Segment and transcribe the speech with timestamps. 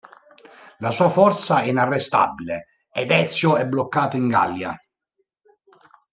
[0.79, 4.75] La sua forza è inarrestabile ed Ezio è bloccato in Gallia.